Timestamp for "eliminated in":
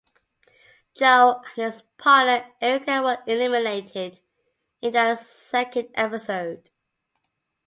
3.31-4.93